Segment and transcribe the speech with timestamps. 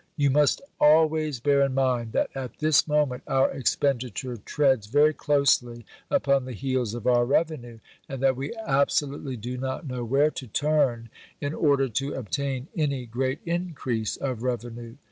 [0.17, 5.85] You must always bear in mind that at this moment our expenditure treads very closely
[6.09, 7.77] upon the heels of our revenue,
[8.09, 13.05] and that we absolutely do not know where to turn in order to obtain any
[13.05, 14.95] great increase of revenue.